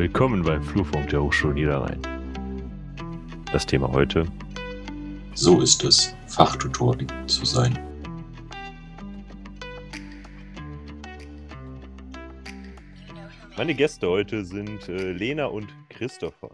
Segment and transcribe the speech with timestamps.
[0.00, 2.00] Willkommen beim Flurfunk der Hochschule Niederrhein.
[3.52, 4.24] Das Thema heute.
[5.34, 7.78] So ist es, Fachtutorin zu sein.
[13.58, 16.48] Meine Gäste heute sind äh, Lena und Christopher.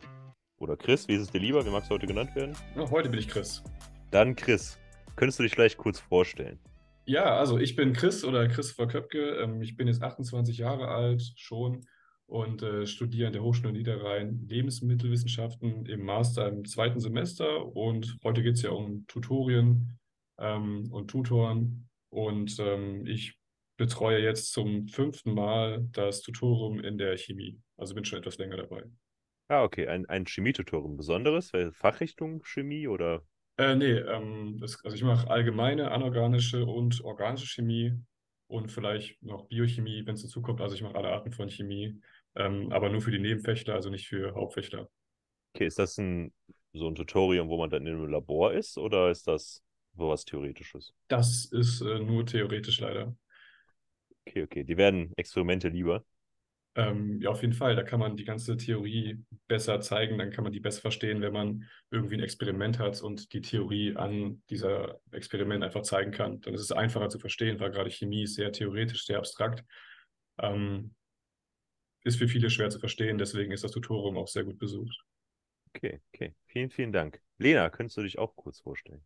[0.59, 1.65] Oder Chris, wie ist es dir lieber?
[1.65, 2.57] Wie magst du heute genannt werden?
[2.75, 3.63] Ja, heute bin ich Chris.
[4.11, 4.77] Dann Chris,
[5.15, 6.59] könntest du dich vielleicht kurz vorstellen?
[7.05, 9.37] Ja, also ich bin Chris oder Christopher Köpke.
[9.37, 11.87] Ähm, ich bin jetzt 28 Jahre alt schon
[12.27, 17.75] und äh, studiere an der Hochschule Niederrhein Lebensmittelwissenschaften im Master im zweiten Semester.
[17.75, 19.99] Und heute geht es ja um Tutorien
[20.39, 21.89] ähm, und Tutoren.
[22.11, 23.39] Und ähm, ich
[23.77, 27.61] betreue jetzt zum fünften Mal das Tutorium in der Chemie.
[27.77, 28.85] Also bin schon etwas länger dabei.
[29.49, 29.87] Ah, okay.
[29.87, 30.97] Ein, ein Chemietutorium.
[30.97, 31.53] Besonderes?
[31.73, 33.23] Fachrichtung Chemie oder?
[33.59, 37.93] Äh, nee, ähm, das, also ich mache allgemeine, anorganische und organische Chemie
[38.49, 40.61] und vielleicht noch Biochemie, wenn es dazu kommt.
[40.61, 42.01] Also ich mache alle Arten von Chemie,
[42.37, 44.89] ähm, aber nur für die Nebenfächer, also nicht für Hauptfächer.
[45.55, 46.33] Okay, ist das ein,
[46.73, 49.63] so ein Tutorium, wo man dann in einem Labor ist oder ist das
[49.97, 50.93] sowas Theoretisches?
[51.09, 53.17] Das ist äh, nur theoretisch leider.
[54.27, 54.65] Okay, okay.
[54.65, 56.05] Die werden Experimente lieber.
[56.75, 57.75] Ähm, ja, auf jeden Fall.
[57.75, 60.19] Da kann man die ganze Theorie besser zeigen.
[60.19, 63.97] Dann kann man die besser verstehen, wenn man irgendwie ein Experiment hat und die Theorie
[63.97, 66.41] an dieser Experiment einfach zeigen kann.
[66.43, 69.65] Dann ist es einfacher zu verstehen, weil gerade Chemie ist sehr theoretisch, sehr abstrakt.
[70.39, 70.95] Ähm,
[72.07, 73.19] ist für viele schwer zu verstehen.
[73.19, 75.05] Deswegen ist das Tutorium auch sehr gut besucht.
[75.75, 76.35] Okay, okay.
[76.47, 77.21] Vielen, vielen Dank.
[77.39, 79.05] Lena, könntest du dich auch kurz vorstellen?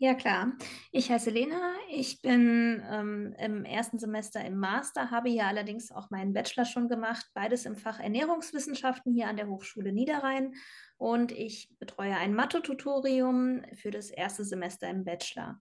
[0.00, 0.52] Ja, klar.
[0.90, 1.74] Ich heiße Lena.
[1.90, 6.88] Ich bin ähm, im ersten Semester im Master, habe hier allerdings auch meinen Bachelor schon
[6.88, 10.54] gemacht, beides im Fach Ernährungswissenschaften hier an der Hochschule Niederrhein.
[10.96, 15.60] Und ich betreue ein Mathe-Tutorium für das erste Semester im Bachelor.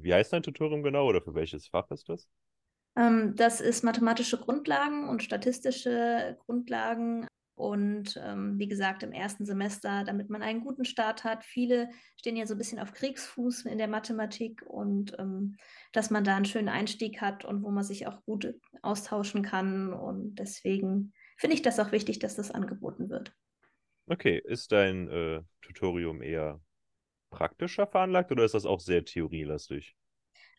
[0.00, 2.28] Wie heißt dein Tutorium genau oder für welches Fach ist das?
[2.96, 10.04] Ähm, das ist mathematische Grundlagen und statistische Grundlagen und ähm, wie gesagt, im ersten Semester,
[10.04, 11.44] damit man einen guten Start hat.
[11.44, 15.56] Viele stehen ja so ein bisschen auf Kriegsfuß in der Mathematik und ähm,
[15.92, 19.92] dass man da einen schönen Einstieg hat und wo man sich auch gut austauschen kann.
[19.92, 23.32] Und deswegen finde ich das auch wichtig, dass das angeboten wird.
[24.06, 26.60] Okay, ist dein äh, Tutorium eher
[27.30, 29.94] praktischer veranlagt oder ist das auch sehr theorielastig?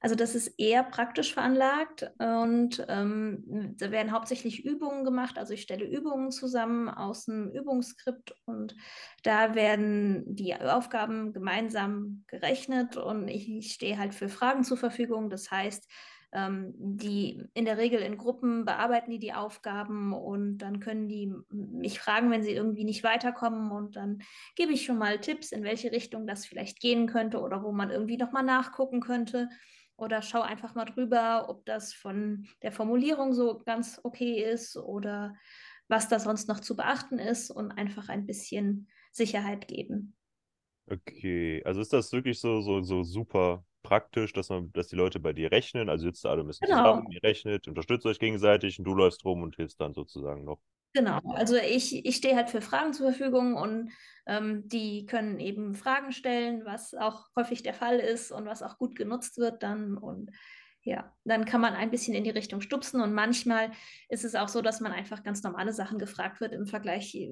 [0.03, 5.37] Also das ist eher praktisch veranlagt und ähm, da werden hauptsächlich Übungen gemacht.
[5.37, 8.75] Also ich stelle Übungen zusammen aus einem Übungsskript und
[9.23, 15.29] da werden die Aufgaben gemeinsam gerechnet und ich, ich stehe halt für Fragen zur Verfügung.
[15.29, 15.89] Das heißt,
[16.33, 21.33] ähm, die in der Regel in Gruppen bearbeiten die die Aufgaben und dann können die
[21.49, 24.21] mich fragen, wenn sie irgendwie nicht weiterkommen und dann
[24.57, 27.89] gebe ich schon mal Tipps, in welche Richtung das vielleicht gehen könnte oder wo man
[27.89, 29.47] irgendwie nochmal nachgucken könnte
[29.97, 35.35] oder schau einfach mal drüber, ob das von der Formulierung so ganz okay ist oder
[35.87, 40.15] was da sonst noch zu beachten ist und einfach ein bisschen Sicherheit geben.
[40.87, 45.19] Okay, also ist das wirklich so, so, so super praktisch, dass man, dass die Leute
[45.19, 45.89] bei dir rechnen?
[45.89, 46.67] Also sitzt alle ein bisschen genau.
[46.67, 50.61] zusammen, ihr rechnet, unterstützt euch gegenseitig und du läufst rum und hilfst dann sozusagen noch.
[50.93, 53.91] Genau, also ich, ich stehe halt für Fragen zur Verfügung und
[54.27, 58.77] ähm, die können eben Fragen stellen, was auch häufig der Fall ist und was auch
[58.77, 59.97] gut genutzt wird dann.
[59.97, 60.29] Und
[60.83, 63.71] ja, dann kann man ein bisschen in die Richtung stupsen und manchmal
[64.09, 67.29] ist es auch so, dass man einfach ganz normale Sachen gefragt wird im Vergleich äh,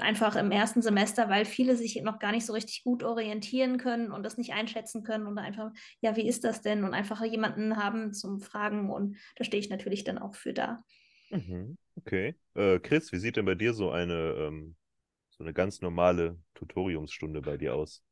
[0.00, 4.12] einfach im ersten Semester, weil viele sich noch gar nicht so richtig gut orientieren können
[4.12, 5.70] und das nicht einschätzen können und einfach,
[6.00, 6.84] ja, wie ist das denn?
[6.84, 10.82] Und einfach jemanden haben zum Fragen und da stehe ich natürlich dann auch für da.
[11.30, 12.34] Mhm, okay.
[12.54, 14.76] Äh, Chris, wie sieht denn bei dir so eine, ähm,
[15.30, 18.02] so eine ganz normale Tutoriumsstunde bei dir aus?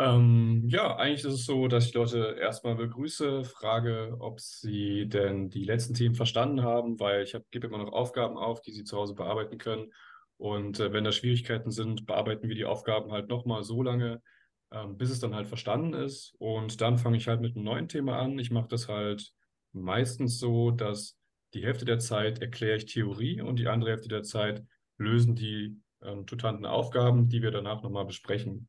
[0.00, 5.50] Ähm, ja, eigentlich ist es so, dass ich Leute erstmal begrüße, frage, ob sie denn
[5.50, 8.96] die letzten Themen verstanden haben, weil ich gebe immer noch Aufgaben auf, die sie zu
[8.96, 9.92] Hause bearbeiten können.
[10.36, 14.22] Und äh, wenn da Schwierigkeiten sind, bearbeiten wir die Aufgaben halt nochmal so lange,
[14.70, 16.32] ähm, bis es dann halt verstanden ist.
[16.38, 18.38] Und dann fange ich halt mit einem neuen Thema an.
[18.38, 19.32] Ich mache das halt
[19.72, 21.17] meistens so, dass
[21.54, 24.64] die Hälfte der Zeit erkläre ich Theorie und die andere Hälfte der Zeit
[24.98, 28.68] lösen die ähm, tutanten Aufgaben, die wir danach nochmal besprechen.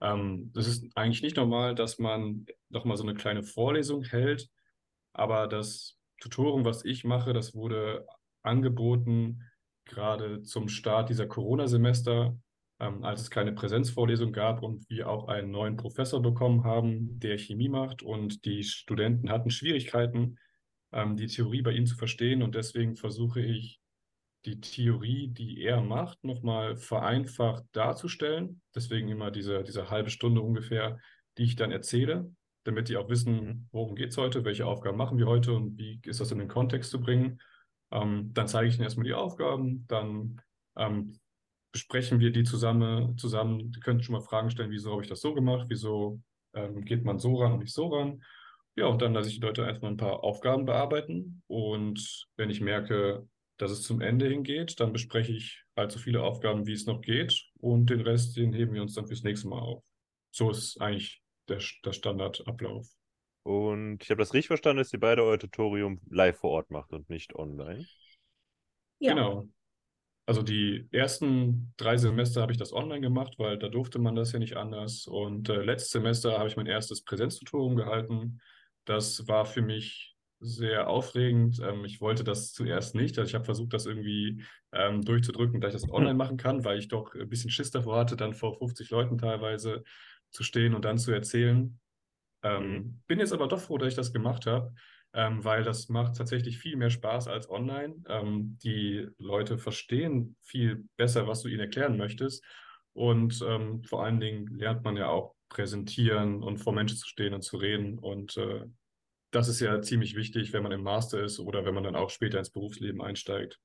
[0.00, 4.48] Ähm, das ist eigentlich nicht normal, dass man nochmal so eine kleine Vorlesung hält,
[5.12, 8.06] aber das Tutorium, was ich mache, das wurde
[8.42, 9.42] angeboten
[9.84, 12.38] gerade zum Start dieser Corona-Semester,
[12.80, 17.38] ähm, als es keine Präsenzvorlesung gab und wir auch einen neuen Professor bekommen haben, der
[17.38, 20.38] Chemie macht und die Studenten hatten Schwierigkeiten,
[20.92, 22.42] ähm, die Theorie bei ihm zu verstehen.
[22.42, 23.80] Und deswegen versuche ich,
[24.44, 28.62] die Theorie, die er macht, nochmal vereinfacht darzustellen.
[28.74, 30.98] Deswegen immer diese, diese halbe Stunde ungefähr,
[31.36, 32.30] die ich dann erzähle,
[32.64, 36.00] damit die auch wissen, worum geht es heute, welche Aufgaben machen wir heute und wie
[36.04, 37.40] ist das in den Kontext zu bringen.
[37.90, 40.40] Ähm, dann zeige ich ihnen erstmal die Aufgaben, dann
[40.76, 41.18] ähm,
[41.72, 43.72] besprechen wir die zusammen, zusammen.
[43.72, 46.20] Die können schon mal Fragen stellen, wieso habe ich das so gemacht, wieso
[46.54, 48.22] ähm, geht man so ran und nicht so ran.
[48.78, 51.42] Ja, und dann lasse ich die Leute einfach ein paar Aufgaben bearbeiten.
[51.48, 56.22] Und wenn ich merke, dass es zum Ende hingeht, dann bespreche ich halt so viele
[56.22, 57.44] Aufgaben, wie es noch geht.
[57.58, 59.82] Und den Rest, den heben wir uns dann fürs nächste Mal auf.
[60.30, 62.86] So ist eigentlich der, der Standardablauf.
[63.42, 66.92] Und ich habe das richtig verstanden, dass ihr beide euer Tutorium live vor Ort macht
[66.92, 67.84] und nicht online.
[69.00, 69.14] Ja.
[69.14, 69.48] Genau.
[70.24, 74.30] Also die ersten drei Semester habe ich das online gemacht, weil da durfte man das
[74.30, 75.08] ja nicht anders.
[75.08, 78.40] Und äh, letztes Semester habe ich mein erstes Präsenztutorium gehalten.
[78.88, 81.60] Das war für mich sehr aufregend.
[81.60, 83.18] Ähm, ich wollte das zuerst nicht.
[83.18, 84.42] Also ich habe versucht, das irgendwie
[84.72, 87.98] ähm, durchzudrücken, dass ich das online machen kann, weil ich doch ein bisschen Schiss davor
[87.98, 89.84] hatte, dann vor 50 Leuten teilweise
[90.30, 91.78] zu stehen und dann zu erzählen.
[92.42, 93.02] Ähm, mhm.
[93.06, 94.72] Bin jetzt aber doch froh, dass ich das gemacht habe,
[95.12, 97.96] ähm, weil das macht tatsächlich viel mehr Spaß als online.
[98.08, 102.42] Ähm, die Leute verstehen viel besser, was du ihnen erklären möchtest.
[102.94, 107.34] Und ähm, vor allen Dingen lernt man ja auch präsentieren und vor Menschen zu stehen
[107.34, 107.98] und zu reden.
[107.98, 108.64] Und äh,
[109.30, 112.10] das ist ja ziemlich wichtig, wenn man im Master ist oder wenn man dann auch
[112.10, 113.60] später ins Berufsleben einsteigt.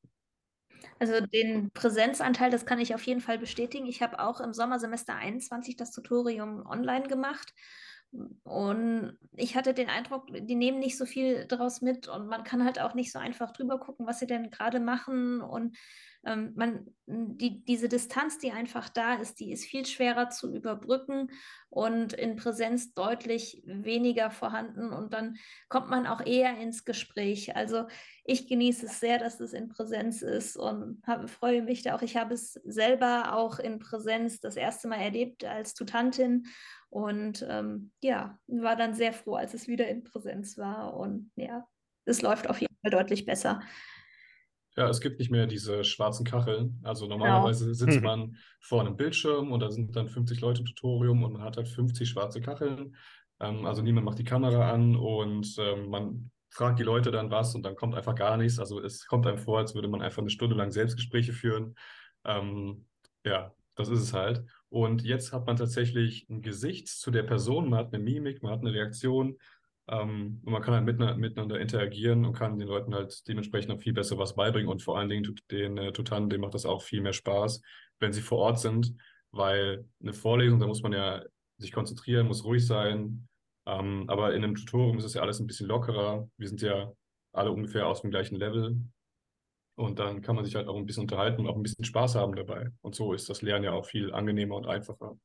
[1.00, 3.85] Also den Präsenzanteil, das kann ich auf jeden Fall bestätigen.
[3.85, 7.53] Ich habe auch im Sommersemester 21 das Tutorium online gemacht
[8.44, 12.63] und ich hatte den Eindruck, die nehmen nicht so viel daraus mit und man kann
[12.63, 15.42] halt auch nicht so einfach drüber gucken, was sie denn gerade machen.
[15.42, 15.75] Und
[16.25, 21.31] ähm, man, die, diese Distanz, die einfach da ist, die ist viel schwerer zu überbrücken
[21.69, 24.94] und in Präsenz deutlich weniger vorhanden.
[24.94, 25.38] Und dann
[25.68, 27.56] kommt man auch eher ins Gespräch.
[27.56, 27.88] Also
[28.24, 32.04] ich genieße es sehr, dass es in Präsenz ist und habe, freue mich da auch.
[32.04, 36.45] Ich habe es selber auch in Präsenz das erste Mal erlebt als Tutantin
[36.94, 40.95] und ähm, ja, war dann sehr froh, als es wieder in Präsenz war.
[40.95, 41.66] Und ja,
[42.06, 43.62] es läuft auf jeden Fall deutlich besser.
[44.75, 46.80] Ja, es gibt nicht mehr diese schwarzen Kacheln.
[46.84, 47.74] Also normalerweise genau.
[47.74, 51.42] sitzt man vor einem Bildschirm und da sind dann 50 Leute im Tutorium und man
[51.42, 52.96] hat halt 50 schwarze Kacheln.
[53.39, 57.56] Ähm, also niemand macht die Kamera an und ähm, man fragt die Leute dann was
[57.56, 58.60] und dann kommt einfach gar nichts.
[58.60, 61.74] Also es kommt einem vor, als würde man einfach eine Stunde lang Selbstgespräche führen.
[62.24, 62.86] Ähm,
[63.25, 64.44] ja, das ist es halt.
[64.70, 68.52] Und jetzt hat man tatsächlich ein Gesicht zu der Person, man hat eine Mimik, man
[68.52, 69.38] hat eine Reaktion
[69.88, 73.81] ähm, und man kann halt miteinander, miteinander, interagieren und kann den Leuten halt dementsprechend noch
[73.81, 74.70] viel besser was beibringen.
[74.70, 77.62] Und vor allen Dingen den äh, Tutanten, denen macht das auch viel mehr Spaß,
[78.00, 78.96] wenn sie vor Ort sind,
[79.31, 81.24] weil eine Vorlesung, da muss man ja
[81.58, 83.28] sich konzentrieren, muss ruhig sein.
[83.66, 86.30] Ähm, aber in einem Tutorium ist es ja alles ein bisschen lockerer.
[86.38, 86.92] Wir sind ja
[87.31, 88.78] alle ungefähr aus dem gleichen Level.
[89.75, 92.16] Und dann kann man sich halt auch ein bisschen unterhalten und auch ein bisschen Spaß
[92.16, 92.70] haben dabei.
[92.81, 95.18] Und so ist das Lernen ja auch viel angenehmer und einfacher.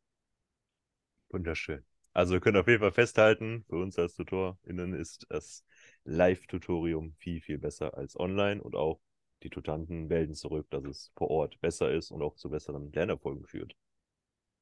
[1.31, 1.85] Wunderschön.
[2.15, 5.65] Also wir können auf jeden Fall festhalten, für uns als TutorInnen ist das
[6.05, 9.01] Live-Tutorium viel, viel besser als online und auch
[9.43, 13.47] die Tutanten melden zurück, dass es vor Ort besser ist und auch zu besseren Lernerfolgen
[13.47, 13.77] führt.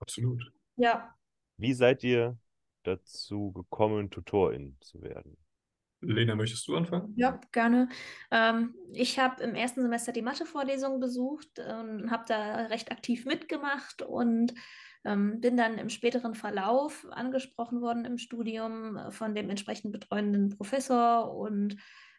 [0.01, 0.53] Absolut.
[0.77, 1.15] Ja.
[1.57, 2.37] Wie seid ihr
[2.83, 5.39] dazu gekommen, Tutorin zu werden?
[6.01, 7.15] Lena, möchtest du anfangen?
[7.17, 7.89] Ja, gerne.
[8.31, 14.03] Ähm, ich habe im ersten Semester die Mathe-Vorlesung besucht und habe da recht aktiv mitgemacht
[14.03, 14.55] und
[15.05, 21.35] ähm, bin dann im späteren Verlauf angesprochen worden im Studium von dem entsprechend betreuenden Professor
[21.35, 21.77] und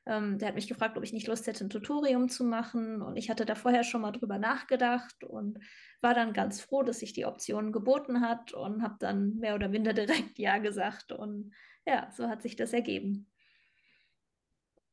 [0.08, 3.18] ähm, der hat mich gefragt, ob ich nicht Lust hätte, ein Tutorium zu machen und
[3.18, 5.60] ich hatte da vorher schon mal drüber nachgedacht und
[6.02, 9.68] war dann ganz froh, dass sich die Option geboten hat und habe dann mehr oder
[9.68, 11.54] minder direkt Ja gesagt und
[11.86, 13.28] ja, so hat sich das ergeben.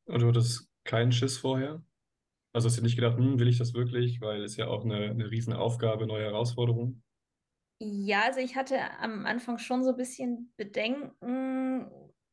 [0.05, 1.83] Und du hattest keinen Schiss vorher?
[2.53, 4.21] Also hast du nicht gedacht, hm, will ich das wirklich?
[4.21, 7.03] Weil es ja auch eine, eine riesen Aufgabe, neue Herausforderung.
[7.79, 11.89] Ja, also ich hatte am Anfang schon so ein bisschen Bedenken,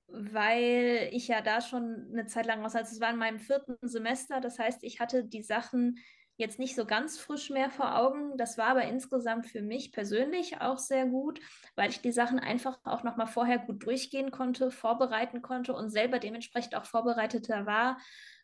[0.06, 3.76] weil ich ja da schon eine Zeit lang aus, also es war in meinem vierten
[3.82, 5.98] Semester, das heißt, ich hatte die Sachen
[6.42, 8.36] jetzt nicht so ganz frisch mehr vor Augen.
[8.36, 11.40] Das war aber insgesamt für mich persönlich auch sehr gut,
[11.76, 15.88] weil ich die Sachen einfach auch noch mal vorher gut durchgehen konnte, vorbereiten konnte und
[15.88, 17.96] selber dementsprechend auch vorbereiteter war.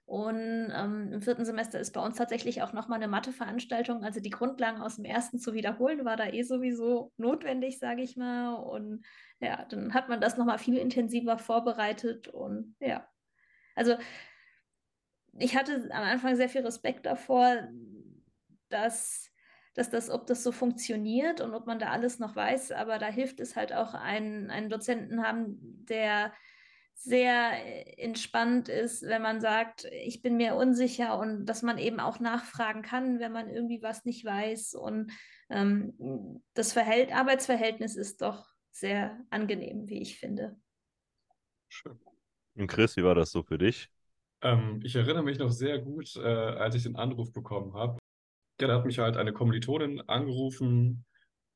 [0.08, 4.04] Und ähm, im vierten Semester ist bei uns tatsächlich auch nochmal eine Matheveranstaltung.
[4.04, 8.16] Also die Grundlagen aus dem ersten zu wiederholen, war da eh sowieso notwendig, sage ich
[8.16, 8.54] mal.
[8.54, 9.04] Und
[9.38, 12.28] ja, dann hat man das nochmal viel intensiver vorbereitet.
[12.28, 13.06] Und ja,
[13.74, 13.96] also
[15.38, 17.68] ich hatte am Anfang sehr viel Respekt davor,
[18.68, 19.30] dass,
[19.74, 23.06] dass das, ob das so funktioniert und ob man da alles noch weiß, aber da
[23.06, 26.32] hilft es halt auch, einen, einen Dozenten haben, der
[27.00, 32.18] sehr entspannt ist, wenn man sagt, ich bin mir unsicher und dass man eben auch
[32.18, 34.74] nachfragen kann, wenn man irgendwie was nicht weiß.
[34.74, 35.12] Und
[35.48, 40.60] ähm, das Verhält Arbeitsverhältnis ist doch sehr angenehm, wie ich finde.
[41.68, 42.00] Schön.
[42.56, 43.88] Und Chris, wie war das so für dich?
[44.42, 47.98] Ähm, ich erinnere mich noch sehr gut, äh, als ich den Anruf bekommen habe.
[48.60, 51.04] Ja, da hat mich halt eine Kommilitonin angerufen,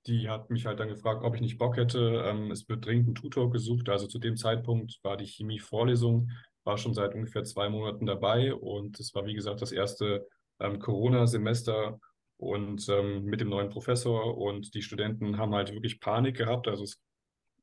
[0.06, 2.24] die hat mich halt dann gefragt, ob ich nicht Bock hätte.
[2.26, 3.88] Ähm, es wird dringend ein Tutor gesucht.
[3.88, 6.30] Also zu dem Zeitpunkt war die Chemie-Vorlesung,
[6.64, 10.26] war schon seit ungefähr zwei Monaten dabei und es war, wie gesagt, das erste
[10.60, 12.00] ähm, Corona-Semester
[12.36, 16.66] und ähm, mit dem neuen Professor und die Studenten haben halt wirklich Panik gehabt.
[16.66, 17.00] Also es,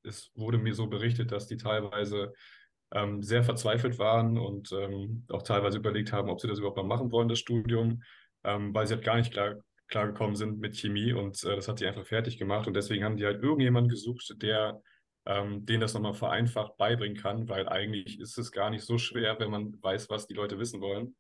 [0.04, 2.34] es wurde mir so berichtet, dass die teilweise
[2.92, 6.84] ähm, sehr verzweifelt waren und ähm, auch teilweise überlegt haben, ob sie das überhaupt mal
[6.84, 8.04] machen wollen, das Studium,
[8.44, 9.56] ähm, weil sie halt gar nicht klar,
[9.88, 13.04] klar gekommen sind mit Chemie und äh, das hat sie einfach fertig gemacht und deswegen
[13.04, 14.82] haben die halt irgendjemanden gesucht, der
[15.26, 19.40] ähm, denen das nochmal vereinfacht beibringen kann, weil eigentlich ist es gar nicht so schwer,
[19.40, 21.16] wenn man weiß, was die Leute wissen wollen.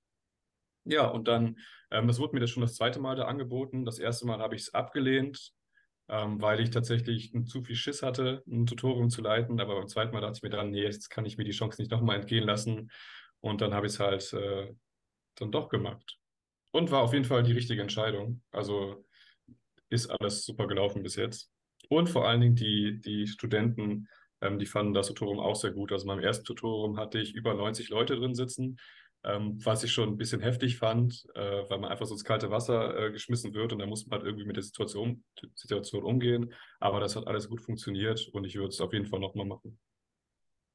[0.86, 1.58] Ja, und dann,
[1.92, 3.86] ähm, das wurde mir das schon das zweite Mal da angeboten.
[3.86, 5.52] Das erste Mal habe ich es abgelehnt,
[6.10, 9.60] ähm, weil ich tatsächlich zu viel Schiss hatte, ein Tutorium zu leiten.
[9.60, 11.82] Aber beim zweiten Mal dachte ich mir dann, nee, jetzt kann ich mir die Chance
[11.82, 12.92] nicht nochmal entgehen lassen.
[13.42, 14.74] Und dann habe ich es halt äh,
[15.36, 16.18] dann doch gemacht.
[16.72, 18.42] Und war auf jeden Fall die richtige Entscheidung.
[18.51, 19.06] Also
[19.89, 21.51] ist alles super gelaufen bis jetzt.
[21.89, 24.08] Und vor allen Dingen die, die Studenten,
[24.42, 25.92] ähm, die fanden das Tutorium auch sehr gut.
[25.92, 28.78] Also meinem ersten Tutorium hatte ich über 90 Leute drin sitzen
[29.24, 32.50] ähm, was ich schon ein bisschen heftig fand, äh, weil man einfach so ins kalte
[32.52, 35.24] Wasser äh, geschmissen wird und dann muss man halt irgendwie mit der Situation,
[35.56, 36.54] Situation umgehen.
[36.80, 39.80] Aber das hat alles gut funktioniert und ich würde es auf jeden Fall nochmal machen.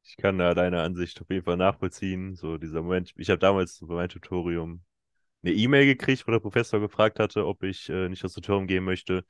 [0.06, 2.34] Ich kann da deine Ansicht auf jeden Fall nachvollziehen.
[2.36, 4.84] So dieser Moment, ich habe damals bei meinem Tutorium
[5.42, 8.84] eine E-Mail gekriegt, wo der Professor gefragt hatte, ob ich äh, nicht das Tutorium gehen
[8.84, 9.24] möchte.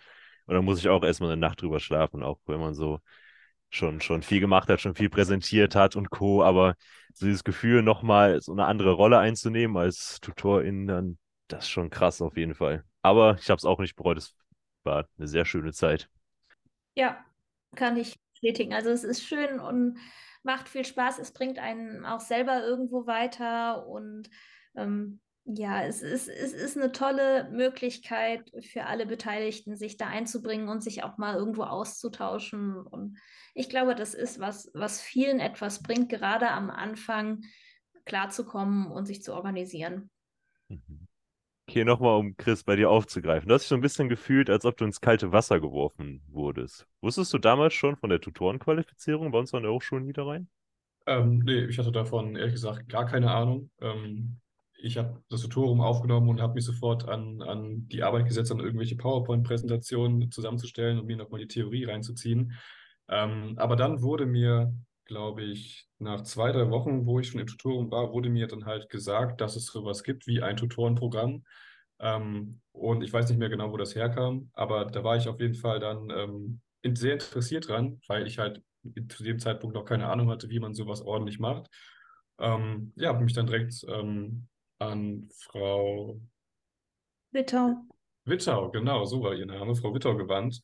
[0.46, 3.00] Und dann muss ich auch erstmal eine Nacht drüber schlafen, auch wenn man so
[3.70, 6.42] schon, schon viel gemacht hat, schon viel präsentiert hat und Co.
[6.42, 6.74] Aber
[7.14, 11.18] so dieses Gefühl, nochmal so eine andere Rolle einzunehmen als Tutorin, dann,
[11.48, 12.84] das ist schon krass auf jeden Fall.
[13.02, 14.18] Aber ich habe es auch nicht bereut.
[14.18, 14.34] Es
[14.84, 16.08] war eine sehr schöne Zeit.
[16.94, 17.24] Ja,
[17.74, 18.74] kann ich bestätigen.
[18.74, 19.98] Also es ist schön und
[20.42, 21.18] macht viel Spaß.
[21.18, 24.30] Es bringt einen auch selber irgendwo weiter und
[24.76, 30.68] ähm, ja, es ist, es ist eine tolle Möglichkeit für alle Beteiligten, sich da einzubringen
[30.68, 32.76] und sich auch mal irgendwo auszutauschen.
[32.76, 33.18] Und
[33.54, 37.42] ich glaube, das ist was, was vielen etwas bringt, gerade am Anfang
[38.06, 40.10] klarzukommen und sich zu organisieren.
[40.68, 41.06] Mhm.
[41.66, 43.48] Okay, nochmal, um Chris bei dir aufzugreifen.
[43.48, 46.86] Du hast dich so ein bisschen gefühlt, als ob du ins kalte Wasser geworfen wurdest.
[47.00, 50.48] Wusstest du damals schon von der Tutorenqualifizierung bei uns an der Hochschule Niederrhein?
[51.06, 53.70] Ähm, nee, ich hatte davon ehrlich gesagt gar keine Ahnung.
[53.80, 54.40] Ähm,
[54.84, 58.60] ich habe das Tutorium aufgenommen und habe mich sofort an, an die Arbeit gesetzt, an
[58.60, 62.52] irgendwelche PowerPoint-Präsentationen zusammenzustellen und mir nochmal die Theorie reinzuziehen.
[63.08, 64.74] Ähm, aber dann wurde mir,
[65.06, 68.66] glaube ich, nach zwei, drei Wochen, wo ich schon im Tutorium war, wurde mir dann
[68.66, 71.44] halt gesagt, dass es sowas gibt wie ein Tutorenprogramm.
[71.98, 75.40] Ähm, und ich weiß nicht mehr genau, wo das herkam, aber da war ich auf
[75.40, 76.60] jeden Fall dann ähm,
[76.94, 78.62] sehr interessiert dran, weil ich halt
[79.08, 81.70] zu dem Zeitpunkt noch keine Ahnung hatte, wie man sowas ordentlich macht.
[82.38, 86.20] Ähm, ja, habe mich dann direkt ähm, an Frau
[87.32, 87.84] Wittau.
[88.24, 90.60] Wittau, genau, so war ihr Name, Frau Wittau gewandt.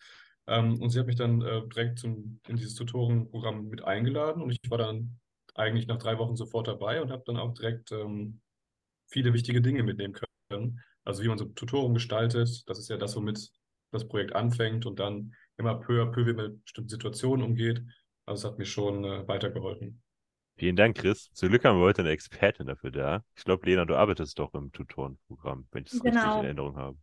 [0.47, 4.51] Ähm, und sie hat mich dann äh, direkt zum, in dieses Tutorenprogramm mit eingeladen und
[4.51, 5.19] ich war dann
[5.55, 8.41] eigentlich nach drei Wochen sofort dabei und habe dann auch direkt ähm,
[9.09, 10.15] viele wichtige Dinge mitnehmen
[10.49, 10.81] können.
[11.05, 13.51] Also wie man so Tutoren gestaltet, das ist ja das, womit
[13.91, 17.83] das Projekt anfängt und dann immer peu à peu, wie man mit bestimmten Situationen umgeht.
[18.27, 20.03] Also es hat mir schon äh, weitergeholfen.
[20.61, 21.31] Vielen Dank, Chris.
[21.33, 23.25] Zum Glück haben wir heute eine Expertin dafür da.
[23.35, 26.21] Ich glaube, Lena, du arbeitest doch im Tutorenprogramm, wenn ich es genau.
[26.21, 26.99] richtig in Erinnerung habe.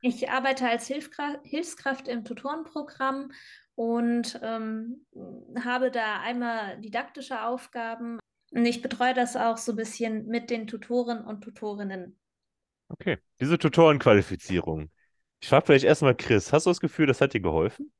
[0.00, 3.32] Ich arbeite als Hilfskraft, Hilfskraft im Tutorenprogramm
[3.74, 5.04] und ähm,
[5.60, 8.20] habe da einmal didaktische Aufgaben.
[8.52, 12.16] Und ich betreue das auch so ein bisschen mit den Tutoren und Tutorinnen.
[12.90, 14.88] Okay, diese Tutorenqualifizierung.
[15.40, 17.90] Ich frage vielleicht erstmal Chris, hast du das Gefühl, das hat dir geholfen?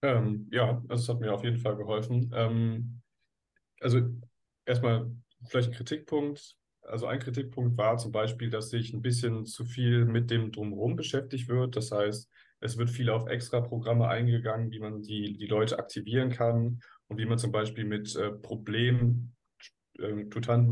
[0.00, 2.32] Ähm, ja, also es hat mir auf jeden Fall geholfen.
[2.34, 3.02] Ähm,
[3.82, 4.00] also
[4.64, 5.10] erstmal
[5.46, 6.56] vielleicht ein Kritikpunkt.
[6.82, 10.96] Also ein Kritikpunkt war zum Beispiel, dass sich ein bisschen zu viel mit dem Drumherum
[10.96, 11.76] beschäftigt wird.
[11.76, 12.28] Das heißt,
[12.60, 17.26] es wird viel auf Extra-Programme eingegangen, wie man die, die Leute aktivieren kann und wie
[17.26, 19.32] man zum Beispiel mit äh, Problemtutanten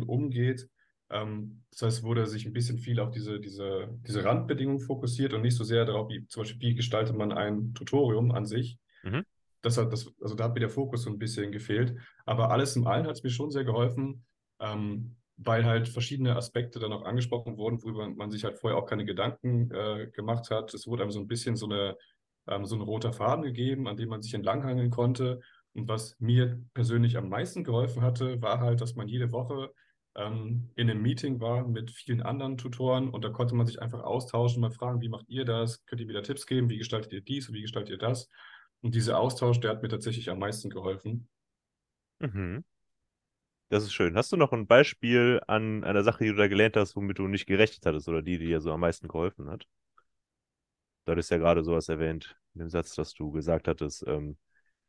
[0.02, 0.68] äh, umgeht.
[1.10, 5.42] Ähm, das heißt, wurde sich ein bisschen viel auf diese, diese, diese Randbedingungen fokussiert und
[5.42, 8.78] nicht so sehr darauf, wie zum Beispiel, wie gestaltet man ein Tutorium an sich.
[9.02, 9.24] Mhm
[9.62, 11.96] das hat, das, also da hat mir der Fokus so ein bisschen gefehlt.
[12.26, 14.24] Aber alles in allem hat es mir schon sehr geholfen,
[14.60, 18.86] ähm, weil halt verschiedene Aspekte dann auch angesprochen wurden, worüber man sich halt vorher auch
[18.86, 20.74] keine Gedanken äh, gemacht hat.
[20.74, 21.96] Es wurde einem so ein bisschen so, eine,
[22.48, 25.40] ähm, so ein roter Faden gegeben, an dem man sich entlanghangeln konnte.
[25.74, 29.72] Und was mir persönlich am meisten geholfen hatte, war halt, dass man jede Woche
[30.18, 34.02] ähm, in einem Meeting war mit vielen anderen Tutoren und da konnte man sich einfach
[34.02, 35.84] austauschen, mal fragen, wie macht ihr das?
[35.86, 36.68] Könnt ihr wieder Tipps geben?
[36.68, 37.52] Wie gestaltet ihr dies?
[37.52, 38.28] Wie gestaltet ihr das?
[38.82, 41.28] Und dieser Austausch, der hat mir tatsächlich am meisten geholfen.
[42.20, 42.64] Mhm.
[43.70, 44.16] Das ist schön.
[44.16, 47.28] Hast du noch ein Beispiel an einer Sache, die du da gelernt hast, womit du
[47.28, 49.66] nicht gerechnet hattest oder die, die dir so am meisten geholfen hat?
[51.04, 54.36] Du hattest ja gerade sowas erwähnt, in dem Satz, dass du gesagt hattest, ähm,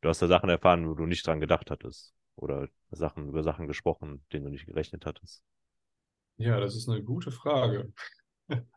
[0.01, 2.13] du hast da Sachen erfahren, wo du nicht dran gedacht hattest.
[2.35, 5.43] Oder Sachen, über Sachen gesprochen, denen du nicht gerechnet hattest.
[6.37, 7.91] Ja, das ist eine gute Frage.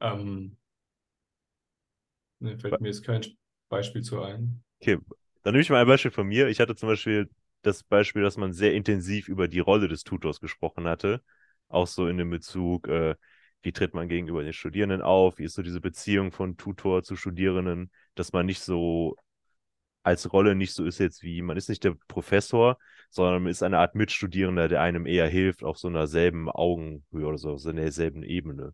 [0.00, 0.56] ähm,
[2.40, 3.22] ne, fällt mir jetzt kein
[3.68, 4.62] Beispiel zu ein.
[4.80, 4.98] Okay,
[5.42, 6.48] dann nehme ich mal ein Beispiel von mir.
[6.48, 7.30] Ich hatte zum Beispiel
[7.62, 11.22] das Beispiel, dass man sehr intensiv über die Rolle des Tutors gesprochen hatte.
[11.68, 13.16] Auch so in dem Bezug, äh,
[13.62, 17.16] wie tritt man gegenüber den Studierenden auf, wie ist so diese Beziehung von Tutor zu
[17.16, 19.16] Studierenden, dass man nicht so
[20.02, 22.78] als Rolle nicht so ist jetzt wie, man ist nicht der Professor,
[23.10, 27.26] sondern man ist eine Art Mitstudierender, der einem eher hilft auf so einer selben Augenhöhe
[27.26, 28.72] oder so, auf so einer selben Ebene.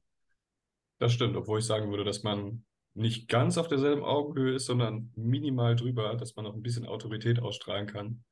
[0.99, 5.13] Das stimmt, obwohl ich sagen würde, dass man nicht ganz auf derselben Augenhöhe ist, sondern
[5.17, 8.25] minimal drüber, dass man noch ein bisschen Autorität ausstrahlen kann.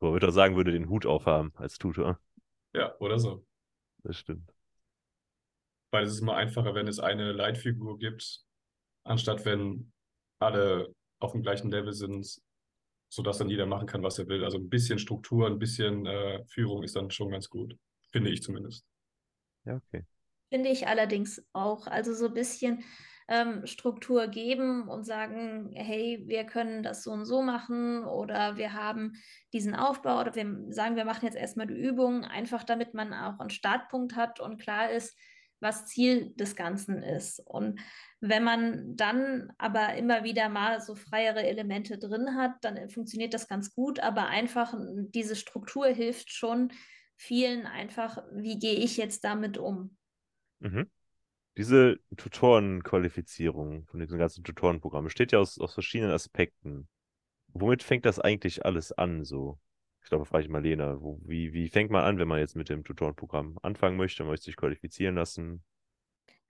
[0.00, 2.18] Wo ich auch sagen würde, den Hut aufhaben als Tutor.
[2.74, 3.46] Ja, oder so.
[4.02, 4.52] Das stimmt.
[5.92, 8.40] Weil es ist immer einfacher, wenn es eine Leitfigur gibt,
[9.04, 9.92] anstatt wenn
[10.40, 12.40] alle auf dem gleichen Level sind,
[13.08, 14.42] sodass dann jeder machen kann, was er will.
[14.42, 17.76] Also ein bisschen Struktur, ein bisschen äh, Führung ist dann schon ganz gut,
[18.10, 18.84] finde ich zumindest.
[19.64, 20.04] Ja, okay.
[20.48, 21.86] Finde ich allerdings auch.
[21.86, 22.82] Also so ein bisschen
[23.32, 28.74] ähm, Struktur geben und sagen, hey, wir können das so und so machen oder wir
[28.74, 29.14] haben
[29.54, 33.40] diesen Aufbau oder wir sagen, wir machen jetzt erstmal die Übung, einfach damit man auch
[33.40, 35.18] einen Startpunkt hat und klar ist,
[35.60, 37.40] was Ziel des Ganzen ist.
[37.40, 37.80] Und
[38.20, 43.48] wenn man dann aber immer wieder mal so freiere Elemente drin hat, dann funktioniert das
[43.48, 46.70] ganz gut, aber einfach diese Struktur hilft schon
[47.16, 49.96] vielen einfach, wie gehe ich jetzt damit um?
[50.58, 50.90] Mhm.
[51.56, 56.88] Diese Tutorenqualifizierung von diesem ganzen Tutorenprogramm besteht ja aus, aus verschiedenen Aspekten.
[57.48, 59.58] Womit fängt das eigentlich alles an, so?
[60.02, 62.56] Ich glaube, frage ich mal Lena, wo, wie, wie fängt man an, wenn man jetzt
[62.56, 65.62] mit dem Tutorenprogramm anfangen möchte, möchte sich qualifizieren lassen?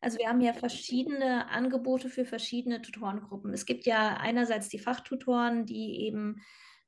[0.01, 3.53] Also wir haben ja verschiedene Angebote für verschiedene Tutorengruppen.
[3.53, 6.41] Es gibt ja einerseits die Fachtutoren, die eben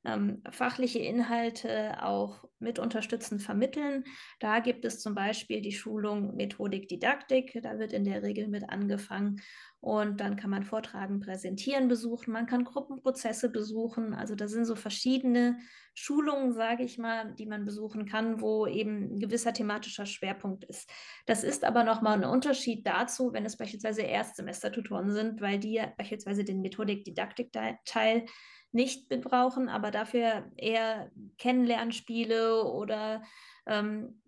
[0.05, 4.03] ähm, fachliche Inhalte auch mit unterstützend vermitteln.
[4.39, 7.59] Da gibt es zum Beispiel die Schulung Methodik Didaktik.
[7.61, 9.41] Da wird in der Regel mit angefangen.
[9.81, 12.31] Und dann kann man Vortragen, Präsentieren besuchen.
[12.31, 14.13] Man kann Gruppenprozesse besuchen.
[14.13, 15.59] Also da sind so verschiedene
[15.93, 20.89] Schulungen, sage ich mal, die man besuchen kann, wo eben ein gewisser thematischer Schwerpunkt ist.
[21.25, 26.43] Das ist aber nochmal ein Unterschied dazu, wenn es beispielsweise Erstsemestertutoren sind, weil die beispielsweise
[26.43, 28.25] den Methodik-Didaktik-Teil
[28.75, 33.23] nicht brauchen, aber dafür eher Kennenlernspiele oder
[33.65, 34.21] ähm,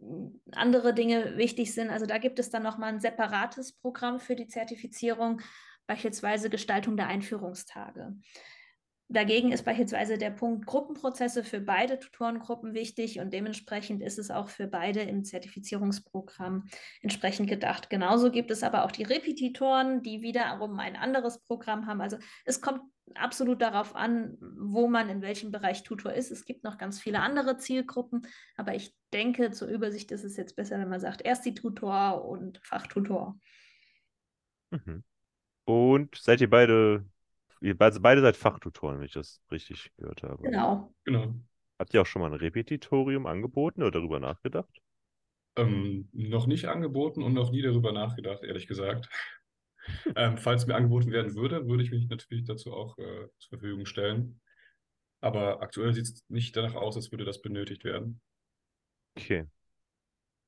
[0.51, 1.89] andere Dinge wichtig sind.
[1.89, 5.41] Also da gibt es dann nochmal ein separates Programm für die Zertifizierung,
[5.85, 8.15] beispielsweise Gestaltung der Einführungstage.
[9.09, 14.49] Dagegen ist beispielsweise der Punkt Gruppenprozesse für beide Tutorengruppen wichtig und dementsprechend ist es auch
[14.49, 16.65] für beide im Zertifizierungsprogramm
[17.01, 17.89] entsprechend gedacht.
[17.89, 22.01] Genauso gibt es aber auch die Repetitoren, die wiederum ein anderes Programm haben.
[22.01, 22.81] Also es kommt
[23.15, 26.31] absolut darauf an, wo man in welchem Bereich Tutor ist.
[26.31, 30.55] Es gibt noch ganz viele andere Zielgruppen, aber ich denke, zur Übersicht ist es jetzt
[30.55, 33.39] besser, wenn man sagt, erst die Tutor und Fachtutor.
[34.71, 35.03] Mhm.
[35.65, 37.05] Und seid ihr beide
[37.61, 40.43] Ihr beide, beide seid Fachtutoren, wenn ich das richtig gehört habe.
[40.43, 40.93] Genau.
[41.05, 41.33] Genau.
[41.79, 44.81] Habt ihr auch schon mal ein Repetitorium angeboten oder darüber nachgedacht?
[45.55, 49.09] Ähm, noch nicht angeboten und noch nie darüber nachgedacht, ehrlich gesagt.
[50.15, 53.85] Ähm, falls mir angeboten werden würde, würde ich mich natürlich dazu auch äh, zur Verfügung
[53.85, 54.41] stellen.
[55.21, 58.21] Aber aktuell sieht es nicht danach aus, als würde das benötigt werden.
[59.15, 59.47] Okay.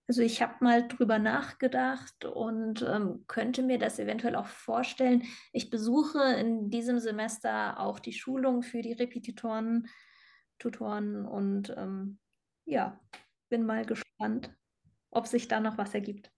[0.07, 5.23] Also ich habe mal drüber nachgedacht und ähm, könnte mir das eventuell auch vorstellen.
[5.53, 9.87] Ich besuche in diesem Semester auch die Schulung für die Repetitoren,
[10.57, 12.17] Tutoren und ähm,
[12.65, 12.99] ja,
[13.49, 14.51] bin mal gespannt,
[15.11, 16.31] ob sich da noch was ergibt.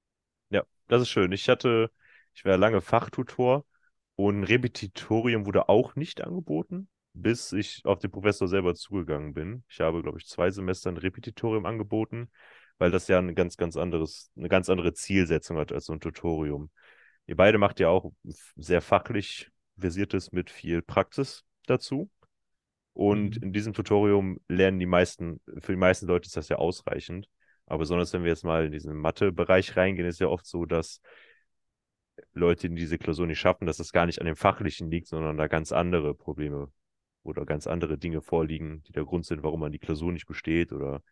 [0.50, 1.32] Ja, das ist schön.
[1.32, 1.92] Ich hatte,
[2.34, 3.66] ich war lange Fachtutor
[4.16, 9.64] und Repetitorium wurde auch nicht angeboten, bis ich auf den Professor selber zugegangen bin.
[9.70, 12.30] Ich habe, glaube ich, zwei Semester ein Repetitorium angeboten
[12.82, 16.00] weil das ja ein ganz, ganz anderes, eine ganz andere Zielsetzung hat als so ein
[16.00, 16.72] Tutorium.
[17.28, 18.12] Ihr beide macht ja auch
[18.56, 22.10] sehr fachlich versiertes mit viel Praxis dazu.
[22.94, 23.44] Und mhm.
[23.44, 27.28] in diesem Tutorium lernen die meisten, für die meisten Leute ist das ja ausreichend.
[27.68, 31.02] Aber besonders wenn wir jetzt mal in diesen Mathe-Bereich reingehen, ist ja oft so, dass
[32.34, 35.38] Leute, die diese Klausur nicht schaffen, dass das gar nicht an dem Fachlichen liegt, sondern
[35.38, 36.72] da ganz andere Probleme
[37.24, 40.72] oder ganz andere Dinge vorliegen, die der Grund sind, warum man die Klausur nicht besteht
[40.72, 41.04] oder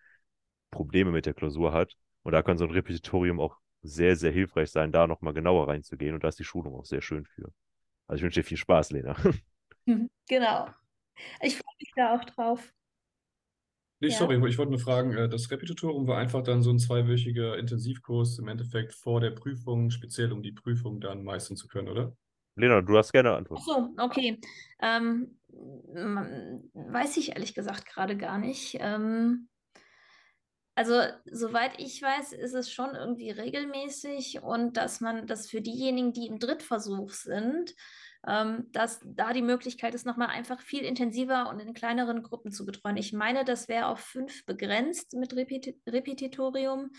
[0.72, 1.96] Probleme mit der Klausur hat.
[2.24, 6.16] Und da kann so ein Repetitorium auch sehr, sehr hilfreich sein, da nochmal genauer reinzugehen.
[6.16, 7.52] Und da ist die Schulung auch sehr schön für.
[8.08, 9.16] Also ich wünsche dir viel Spaß, Lena.
[10.28, 10.70] Genau.
[11.42, 12.74] Ich freue mich da auch drauf.
[14.02, 14.18] Nee, Ja.
[14.18, 18.40] sorry, ich wollte nur fragen, äh, das Repetitorium war einfach dann so ein zweiwöchiger Intensivkurs
[18.40, 22.16] im Endeffekt vor der Prüfung, speziell um die Prüfung dann meistern zu können, oder?
[22.56, 23.62] Lena, du hast gerne Antwort.
[23.62, 24.40] so, okay.
[24.82, 25.40] Ähm,
[26.74, 28.78] weiß ich ehrlich gesagt gerade gar nicht.
[28.80, 29.50] Ähm,
[30.76, 36.14] also, soweit ich weiß, ist es schon irgendwie regelmäßig und dass man das für diejenigen,
[36.14, 37.76] die im Drittversuch sind,
[38.22, 42.98] dass da die Möglichkeit ist, nochmal einfach viel intensiver und in kleineren Gruppen zu betreuen.
[42.98, 46.92] Ich meine, das wäre auf fünf begrenzt mit Repeti Repetitorium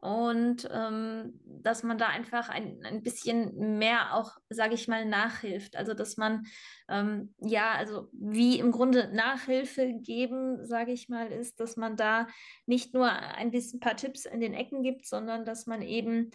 [0.00, 5.76] und ähm, dass man da einfach ein, ein bisschen mehr auch, sage ich mal, nachhilft.
[5.76, 6.46] Also, dass man
[6.88, 12.26] ähm, ja, also wie im Grunde Nachhilfe geben, sage ich mal, ist, dass man da
[12.66, 16.30] nicht nur ein bisschen ein paar Tipps in den Ecken gibt, sondern dass man eben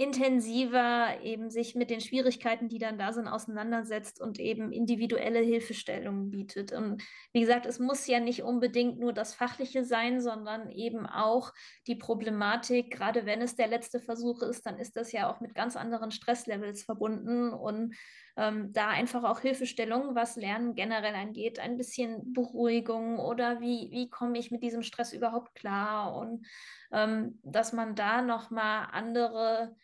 [0.00, 6.30] intensiver eben sich mit den Schwierigkeiten, die dann da sind, auseinandersetzt und eben individuelle Hilfestellungen
[6.30, 6.72] bietet.
[6.72, 7.02] Und
[7.34, 11.52] wie gesagt, es muss ja nicht unbedingt nur das Fachliche sein, sondern eben auch
[11.86, 15.54] die Problematik, gerade wenn es der letzte Versuch ist, dann ist das ja auch mit
[15.54, 17.94] ganz anderen Stresslevels verbunden und
[18.38, 24.08] ähm, da einfach auch Hilfestellung, was Lernen generell angeht, ein bisschen Beruhigung oder wie, wie
[24.08, 26.46] komme ich mit diesem Stress überhaupt klar und
[26.90, 29.76] ähm, dass man da nochmal andere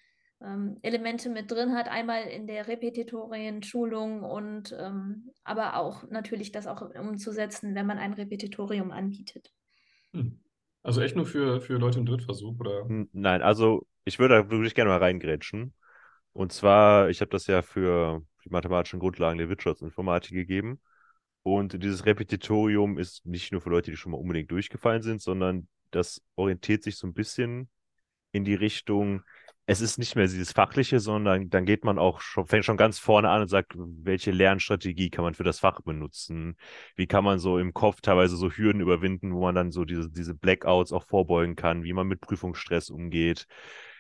[0.43, 6.67] ähm, Elemente mit drin hat, einmal in der Repetitorienschulung und ähm, aber auch natürlich das
[6.67, 9.53] auch umzusetzen, wenn man ein Repetitorium anbietet.
[10.13, 10.39] Hm.
[10.83, 12.87] Also echt nur für, für Leute im Drittversuch, oder?
[12.89, 15.75] N- Nein, also ich würde da wirklich gerne mal reingrätschen.
[16.33, 20.81] Und zwar, ich habe das ja für die mathematischen Grundlagen der Wirtschaftsinformatik gegeben.
[21.43, 25.69] Und dieses Repetitorium ist nicht nur für Leute, die schon mal unbedingt durchgefallen sind, sondern
[25.93, 27.69] das orientiert sich so ein bisschen
[28.33, 29.23] in die Richtung,
[29.69, 33.01] es ist nicht mehr dieses Fachliche, sondern dann geht man auch schon, fängt schon ganz
[33.01, 36.57] vorne an und sagt, welche Lernstrategie kann man für das Fach benutzen?
[36.95, 40.09] Wie kann man so im Kopf teilweise so Hürden überwinden, wo man dann so diese,
[40.09, 43.47] diese Blackouts auch vorbeugen kann, wie man mit Prüfungsstress umgeht,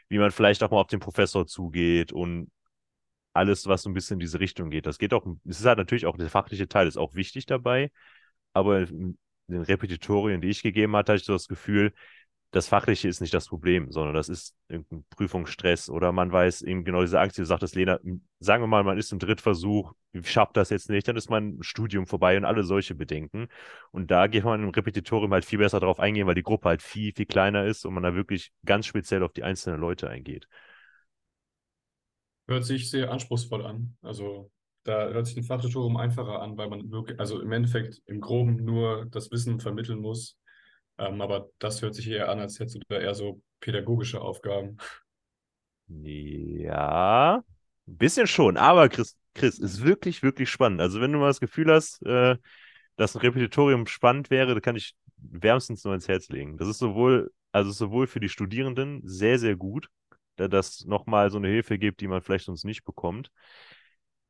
[0.08, 2.50] wie man vielleicht auch mal auf den Professor zugeht und
[3.32, 4.86] alles, was so ein bisschen in diese Richtung geht.
[4.86, 7.90] Das geht auch, es ist halt natürlich auch der fachliche Teil, ist auch wichtig dabei,
[8.52, 11.92] aber in den Repetitorien, die ich gegeben hatte, hatte ich so das Gefühl,
[12.56, 16.84] das Fachliche ist nicht das Problem, sondern das ist irgendein Prüfungsstress oder man weiß eben
[16.84, 18.00] genau diese Angst, die du sagtest, Lena,
[18.40, 19.92] sagen wir mal, man ist im Drittversuch,
[20.22, 23.48] schafft das jetzt nicht, dann ist mein Studium vorbei und alle solche Bedenken.
[23.92, 26.80] Und da geht man im Repetitorium halt viel besser drauf eingehen, weil die Gruppe halt
[26.80, 30.48] viel, viel kleiner ist und man da wirklich ganz speziell auf die einzelnen Leute eingeht.
[32.48, 33.98] Hört sich sehr anspruchsvoll an.
[34.00, 34.50] Also
[34.84, 38.64] da hört sich ein Fachtutorium einfacher an, weil man wirklich, also im Endeffekt im Groben
[38.64, 40.38] nur das Wissen vermitteln muss.
[40.98, 44.78] Ähm, aber das hört sich eher an, als hättest du da eher so pädagogische Aufgaben.
[45.88, 47.36] Ja,
[47.86, 50.80] ein bisschen schon, aber Chris, Chris, ist wirklich, wirklich spannend.
[50.80, 52.36] Also wenn du mal das Gefühl hast, äh,
[52.96, 56.56] dass ein Repetitorium spannend wäre, da kann ich wärmstens nur ins Herz legen.
[56.58, 59.88] Das ist sowohl, also sowohl für die Studierenden sehr, sehr gut,
[60.36, 63.30] da das nochmal so eine Hilfe gibt, die man vielleicht sonst nicht bekommt.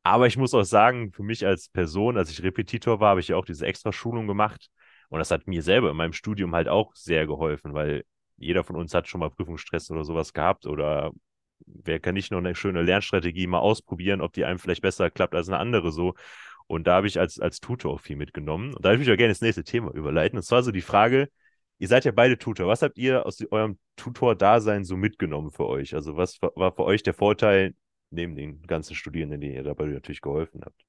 [0.03, 3.29] Aber ich muss auch sagen, für mich als Person, als ich Repetitor war, habe ich
[3.29, 4.71] ja auch diese extra Schulung gemacht.
[5.09, 8.05] Und das hat mir selber in meinem Studium halt auch sehr geholfen, weil
[8.37, 11.13] jeder von uns hat schon mal Prüfungsstress oder sowas gehabt oder
[11.67, 15.35] wer kann nicht noch eine schöne Lernstrategie mal ausprobieren, ob die einem vielleicht besser klappt
[15.35, 16.15] als eine andere so.
[16.67, 18.75] Und da habe ich als, als Tutor auch viel mitgenommen.
[18.75, 20.37] Und da würde ich auch gerne ins nächste Thema überleiten.
[20.37, 21.29] Und zwar so die Frage,
[21.79, 22.67] ihr seid ja beide Tutor.
[22.67, 25.95] Was habt ihr aus eurem Tutor-Dasein so mitgenommen für euch?
[25.95, 27.75] Also was war für euch der Vorteil
[28.11, 30.86] neben den ganzen Studierenden, denen ihr dabei natürlich geholfen habt?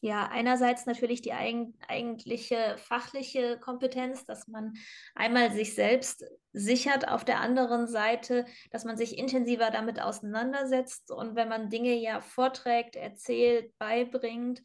[0.00, 4.74] Ja, einerseits natürlich die eigen, eigentliche fachliche Kompetenz, dass man
[5.14, 11.36] einmal sich selbst sichert, auf der anderen Seite, dass man sich intensiver damit auseinandersetzt und
[11.36, 14.62] wenn man Dinge ja vorträgt, erzählt, beibringt,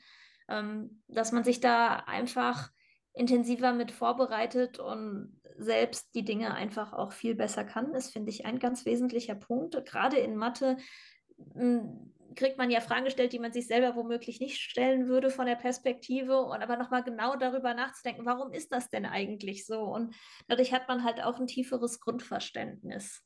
[0.50, 2.70] ähm, dass man sich da einfach
[3.14, 8.46] intensiver mit vorbereitet und selbst die Dinge einfach auch viel besser kann, ist, finde ich,
[8.46, 9.86] ein ganz wesentlicher Punkt.
[9.86, 10.78] Gerade in Mathe
[12.36, 15.56] kriegt man ja Fragen gestellt, die man sich selber womöglich nicht stellen würde von der
[15.56, 19.82] Perspektive und aber nochmal genau darüber nachzudenken, warum ist das denn eigentlich so?
[19.82, 20.16] Und
[20.48, 23.24] dadurch hat man halt auch ein tieferes Grundverständnis.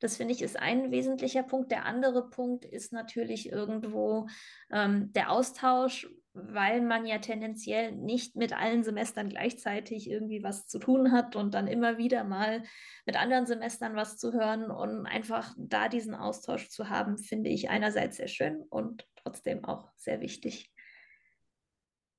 [0.00, 1.70] Das finde ich ist ein wesentlicher Punkt.
[1.70, 4.26] Der andere Punkt ist natürlich irgendwo
[4.72, 10.78] ähm, der Austausch, weil man ja tendenziell nicht mit allen Semestern gleichzeitig irgendwie was zu
[10.78, 12.62] tun hat und dann immer wieder mal
[13.04, 17.68] mit anderen Semestern was zu hören und einfach da diesen Austausch zu haben, finde ich
[17.68, 20.72] einerseits sehr schön und trotzdem auch sehr wichtig.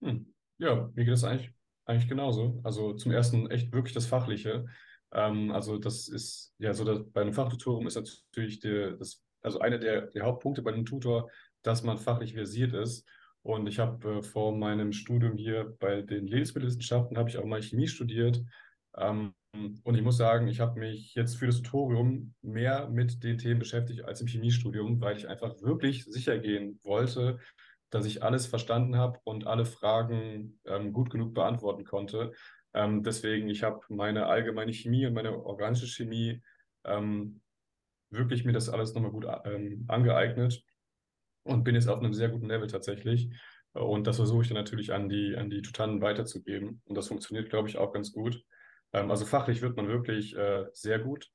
[0.01, 0.33] Hm.
[0.59, 1.51] Ja, mir geht das eigentlich,
[1.85, 2.61] eigentlich genauso.
[2.63, 4.65] Also zum ersten echt wirklich das Fachliche.
[5.11, 9.59] Ähm, also das ist, ja, so dass, bei einem Fachtutorium ist natürlich der, das, also
[9.59, 11.31] einer der, der Hauptpunkte bei einem Tutor,
[11.63, 13.07] dass man fachlich versiert ist.
[13.43, 17.61] Und ich habe äh, vor meinem Studium hier bei den Lebensmittelwissenschaften, habe ich auch mal
[17.61, 18.41] Chemie studiert.
[18.97, 19.33] Ähm,
[19.83, 23.59] und ich muss sagen, ich habe mich jetzt für das Tutorium mehr mit den Themen
[23.59, 27.37] beschäftigt als im Chemiestudium, weil ich einfach wirklich sicher gehen wollte,
[27.91, 32.31] dass ich alles verstanden habe und alle Fragen ähm, gut genug beantworten konnte.
[32.73, 36.41] Ähm, deswegen, ich habe meine allgemeine Chemie und meine organische Chemie
[36.85, 37.41] ähm,
[38.09, 40.63] wirklich mir das alles nochmal gut ähm, angeeignet
[41.43, 43.29] und bin jetzt auf einem sehr guten Level tatsächlich.
[43.73, 46.81] Und das versuche ich dann natürlich an die, an die Tutanten weiterzugeben.
[46.85, 48.43] Und das funktioniert, glaube ich, auch ganz gut.
[48.93, 51.29] Ähm, also fachlich wird man wirklich äh, sehr gut.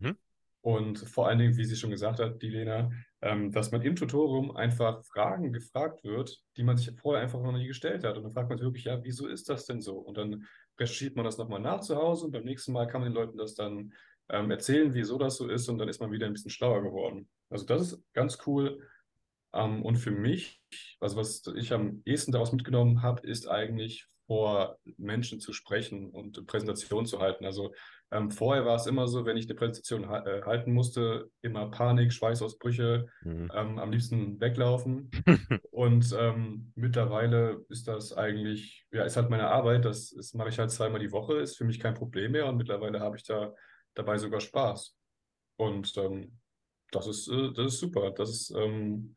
[0.00, 0.16] Hm?
[0.60, 2.90] Und vor allen Dingen, wie sie schon gesagt hat, die Lena,
[3.22, 7.52] ähm, dass man im Tutorium einfach Fragen gefragt wird, die man sich vorher einfach noch
[7.52, 8.16] nie gestellt hat.
[8.16, 9.98] Und dann fragt man sich wirklich, ja, wieso ist das denn so?
[9.98, 10.46] Und dann
[10.78, 13.36] recherchiert man das nochmal nach zu Hause und beim nächsten Mal kann man den Leuten
[13.36, 13.92] das dann
[14.28, 17.28] ähm, erzählen, wieso das so ist und dann ist man wieder ein bisschen schlauer geworden.
[17.50, 18.86] Also das ist ganz cool.
[19.54, 20.60] Ähm, und für mich,
[21.00, 26.46] also was ich am ehesten daraus mitgenommen habe, ist eigentlich vor Menschen zu sprechen und
[26.46, 27.46] Präsentationen zu halten.
[27.46, 27.72] Also
[28.10, 31.70] ähm, vorher war es immer so, wenn ich eine Präsentation ha äh, halten musste, immer
[31.70, 33.50] Panik, Schweißausbrüche, mhm.
[33.54, 35.10] ähm, am liebsten weglaufen.
[35.70, 40.58] und ähm, mittlerweile ist das eigentlich, ja, ist halt meine Arbeit, das, das mache ich
[40.58, 43.54] halt zweimal die Woche, ist für mich kein Problem mehr und mittlerweile habe ich da
[43.94, 44.94] dabei sogar Spaß.
[45.56, 46.38] Und ähm,
[46.90, 48.10] das ist, äh, das ist super.
[48.10, 49.14] Das ist ähm,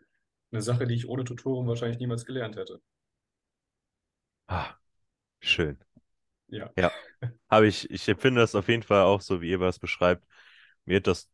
[0.51, 2.81] eine Sache, die ich ohne Tutorium wahrscheinlich niemals gelernt hätte.
[4.47, 4.75] Ah,
[5.39, 5.79] schön.
[6.47, 6.69] Ja.
[6.77, 6.91] Ja.
[7.49, 10.25] Habe ich, ich empfinde das auf jeden Fall auch so, wie ihr was beschreibt.
[10.85, 11.29] Mir hat das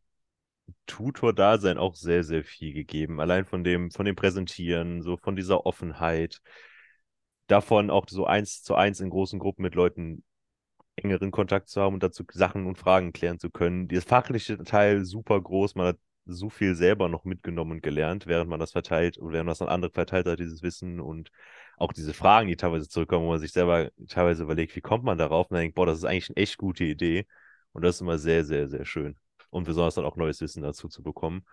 [0.86, 3.20] Tutor-Dasein auch sehr, sehr viel gegeben.
[3.20, 6.40] Allein von dem, von dem Präsentieren, so von dieser Offenheit.
[7.48, 10.22] Davon auch so eins zu eins in großen Gruppen mit Leuten
[10.96, 13.88] engeren Kontakt zu haben und dazu Sachen und Fragen klären zu können.
[13.88, 15.74] Das fachliche Teil super groß.
[15.74, 19.46] Man hat so viel selber noch mitgenommen und gelernt, während man das verteilt und während
[19.46, 21.30] man das an andere verteilt hat, dieses Wissen und
[21.78, 25.18] auch diese Fragen, die teilweise zurückkommen, wo man sich selber teilweise überlegt, wie kommt man
[25.18, 25.50] darauf?
[25.50, 27.26] Und dann denkt, boah, das ist eigentlich eine echt gute Idee.
[27.72, 29.16] Und das ist immer sehr, sehr, sehr schön.
[29.50, 31.44] Und besonders dann auch neues Wissen dazu zu bekommen.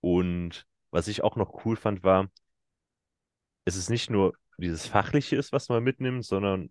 [0.00, 2.30] Und was ich auch noch cool fand, war,
[3.64, 6.70] es ist nicht nur dieses Fachliche ist, was man mitnimmt, sondern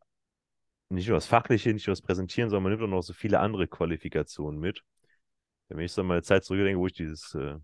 [0.89, 3.39] nicht nur das Fachliche, nicht nur das Präsentieren, sondern man nimmt auch noch so viele
[3.39, 4.83] andere Qualifikationen mit.
[5.75, 7.57] Wenn ich so an meine Zeit zurückdenke, wo ich dieses äh,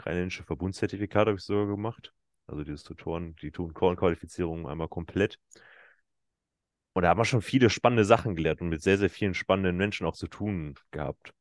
[0.00, 2.12] rheinländische Verbundszertifikat habe ich sogar gemacht.
[2.46, 5.38] Also dieses Tutoren, die Tutorenqualifizierung einmal komplett.
[6.94, 9.76] Und da haben wir schon viele spannende Sachen gelernt und mit sehr, sehr vielen spannenden
[9.76, 11.32] Menschen auch zu tun gehabt.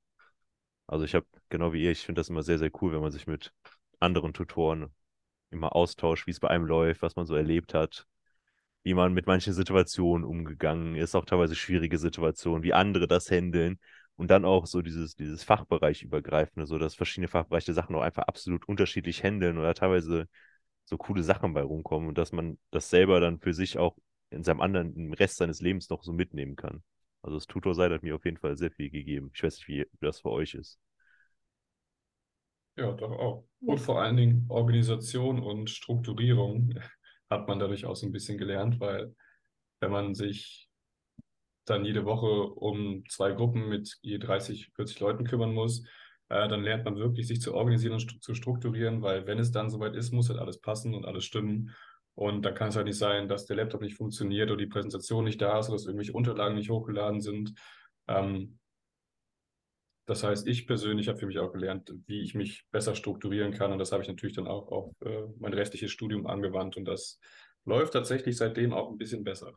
[0.88, 3.12] Also ich habe, genau wie ihr, ich finde das immer sehr, sehr cool, wenn man
[3.12, 3.54] sich mit
[4.00, 4.94] anderen Tutoren
[5.50, 8.06] immer austauscht, wie es bei einem läuft, was man so erlebt hat,
[8.84, 13.80] wie man mit manchen Situationen umgegangen ist, auch teilweise schwierige Situationen, wie andere das handeln
[14.18, 18.24] und dann auch so dieses, dieses Fachbereich übergreifende, so dass verschiedene Fachbereiche Sachen auch einfach
[18.24, 20.28] absolut unterschiedlich handeln oder teilweise
[20.86, 23.98] so coole Sachen bei rumkommen und dass man das selber dann für sich auch
[24.30, 26.84] in seinem anderen, im Rest seines Lebens noch so mitnehmen kann.
[27.22, 29.32] Also das Tutor-Seite hat mir auf jeden Fall sehr viel gegeben.
[29.34, 30.80] Ich weiß nicht, wie das für euch ist.
[32.78, 33.46] Ja, doch auch.
[33.62, 36.74] Und vor allen Dingen Organisation und Strukturierung
[37.30, 39.14] hat man dadurch auch so ein bisschen gelernt, weil
[39.82, 40.70] wenn man sich
[41.66, 45.84] dann jede Woche um zwei Gruppen mit je 30, 40 Leuten kümmern muss,
[46.30, 49.52] äh, dann lernt man wirklich, sich zu organisieren und st zu strukturieren, weil wenn es
[49.52, 51.72] dann soweit ist, muss halt alles passen und alles stimmen.
[52.16, 55.24] Und dann kann es halt nicht sein, dass der Laptop nicht funktioniert oder die Präsentation
[55.26, 57.54] nicht da ist oder dass irgendwelche Unterlagen nicht hochgeladen sind.
[58.08, 58.60] Ähm,
[60.06, 63.72] das heißt, ich persönlich habe für mich auch gelernt, wie ich mich besser strukturieren kann.
[63.72, 66.76] Und das habe ich natürlich dann auch auf äh, mein restliches Studium angewandt.
[66.76, 67.20] Und das
[67.66, 69.54] läuft tatsächlich seitdem auch ein bisschen besser.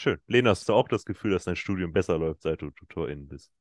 [0.00, 0.18] Schön.
[0.28, 3.52] Lena, hast du auch das Gefühl, dass dein Studium besser läuft, seit du Tutorin bist?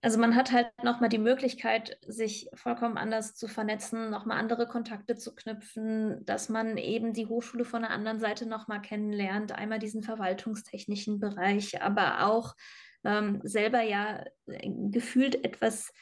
[0.00, 5.16] Also man hat halt nochmal die Möglichkeit, sich vollkommen anders zu vernetzen, nochmal andere Kontakte
[5.16, 9.50] zu knüpfen, dass man eben die Hochschule von der anderen Seite nochmal kennenlernt.
[9.50, 12.54] Einmal diesen verwaltungstechnischen Bereich, aber auch
[13.02, 15.92] ähm, selber ja äh, gefühlt etwas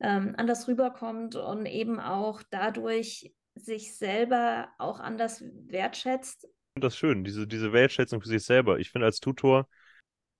[0.00, 6.48] ähm, anders rüberkommt und eben auch dadurch sich selber auch anders wertschätzt.
[6.80, 8.80] Das ist schön, diese, diese Wertschätzung für sich selber.
[8.80, 9.68] Ich finde, als Tutor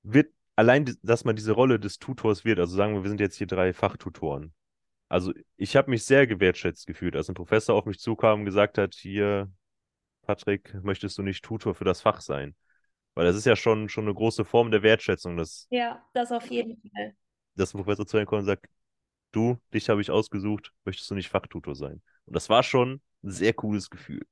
[0.02, 3.36] wird allein, dass man diese Rolle des Tutors wird, also sagen wir, wir sind jetzt
[3.36, 4.52] hier drei Fachtutoren.
[5.08, 8.78] Also ich habe mich sehr gewertschätzt gefühlt, als ein Professor auf mich zukam und gesagt
[8.78, 9.48] hat, hier,
[10.22, 12.56] Patrick, möchtest du nicht Tutor für das Fach sein?
[13.14, 15.36] Weil das ist ja schon, schon eine große Form der Wertschätzung.
[15.36, 17.14] Dass, ja, das auf jeden Fall.
[17.54, 18.66] Dass ein Professor zu einem kommt und sagt,
[19.30, 22.02] du, dich habe ich ausgesucht, möchtest du nicht Fachtutor sein?
[22.24, 24.26] Und das war schon ein sehr cooles Gefühl.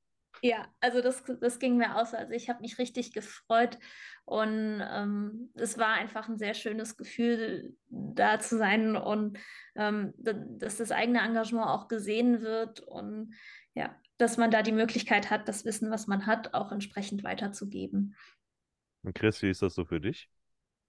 [0.45, 2.13] Ja, also das, das ging mir aus.
[2.13, 3.79] Also ich habe mich richtig gefreut
[4.25, 9.39] und ähm, es war einfach ein sehr schönes Gefühl, da zu sein und
[9.75, 13.33] ähm, dass das eigene Engagement auch gesehen wird und
[13.73, 18.17] ja, dass man da die Möglichkeit hat, das Wissen, was man hat, auch entsprechend weiterzugeben.
[19.03, 20.27] Und Chris, wie ist das so für dich?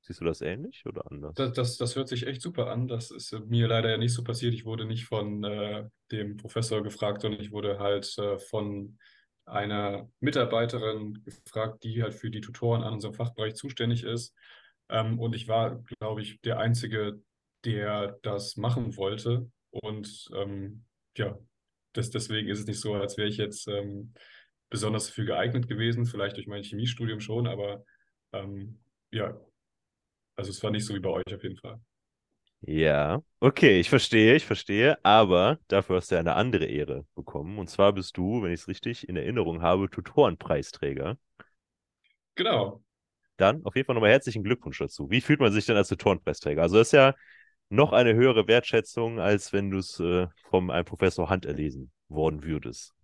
[0.01, 1.35] Siehst du das ähnlich oder anders?
[1.37, 2.89] Das, das, das hört sich echt super an.
[2.89, 4.53] Das ist mir leider ja nicht so passiert.
[4.53, 8.99] Ich wurde nicht von äh, dem Professor gefragt, sondern ich wurde halt äh, von
[9.47, 14.35] einer Mitarbeiterin gefragt, die halt für die Tutoren an unserem Fachbereich zuständig ist.
[14.89, 17.21] Ähm, und ich war, glaube ich, der Einzige,
[17.65, 19.51] der das machen wollte.
[19.71, 20.85] Und ähm,
[21.17, 21.39] ja,
[21.93, 24.15] das, deswegen ist es nicht so, als wäre ich jetzt ähm,
[24.71, 27.85] besonders dafür geeignet gewesen, vielleicht durch mein Chemiestudium schon, aber
[28.33, 28.81] ähm,
[29.13, 29.41] ja,
[30.37, 31.81] also es war nicht so wie bei euch auf jeden Fall.
[32.67, 37.59] Ja, okay, ich verstehe, ich verstehe, aber dafür hast du ja eine andere Ehre bekommen.
[37.59, 41.19] Und zwar bist du, wenn ich es richtig in Erinnerung habe, Tutorenpreisträger.
[42.37, 42.83] Genau.
[43.37, 45.11] Dann auf jeden Fall nochmal herzlichen Glückwunsch dazu.
[45.11, 46.63] Wie fühlt man sich denn als Tutorenpreisträger?
[46.63, 47.15] Also das ist ja
[47.69, 52.95] noch eine höhere Wertschätzung, als wenn du es äh, von einem Professor handerlesen worden würdest.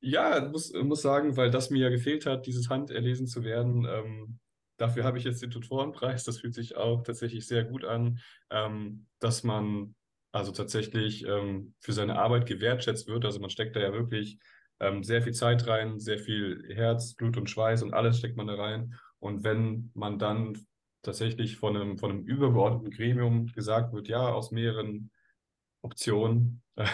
[0.00, 3.86] Ja, muss, muss sagen, weil das mir ja gefehlt hat, dieses handerlesen zu werden.
[3.88, 4.38] Ähm,
[4.76, 6.24] Dafür habe ich jetzt den Tutorenpreis.
[6.24, 9.94] Das fühlt sich auch tatsächlich sehr gut an, ähm, dass man
[10.32, 13.24] also tatsächlich ähm, für seine Arbeit gewertschätzt wird.
[13.24, 14.38] Also man steckt da ja wirklich
[14.80, 18.46] ähm, sehr viel Zeit rein, sehr viel Herz, Blut und Schweiß und alles steckt man
[18.46, 18.94] da rein.
[19.18, 20.66] Und wenn man dann
[21.02, 25.10] tatsächlich von einem, von einem übergeordneten Gremium gesagt wird, ja, aus mehreren
[25.82, 26.86] Optionen, äh,